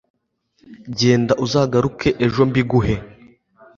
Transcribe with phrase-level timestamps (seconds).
[0.99, 2.95] Genda uzagaruke ejo mbiguhe